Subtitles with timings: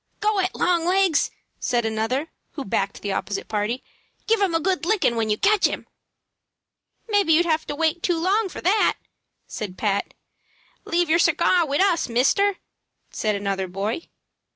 [0.19, 1.29] "Go it, long legs!"
[1.59, 3.83] said another, who backed the opposite party.
[4.25, 5.85] "Give him a good lickin' when you catch him."
[7.07, 8.97] "Maybe you'd have to wait too long for that,"
[9.45, 10.15] said Pat.
[10.85, 12.57] "Leave yer cigar wid us, mister,"
[13.11, 14.09] said another boy.